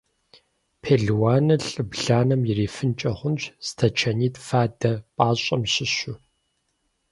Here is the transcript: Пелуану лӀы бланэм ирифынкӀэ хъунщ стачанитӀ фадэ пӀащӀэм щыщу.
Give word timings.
Пелуану 0.81 1.57
лӀы 1.69 1.83
бланэм 1.89 2.41
ирифынкӀэ 2.51 3.11
хъунщ 3.17 3.41
стачанитӀ 3.67 4.41
фадэ 4.47 4.93
пӀащӀэм 5.15 5.61
щыщу. 5.73 6.15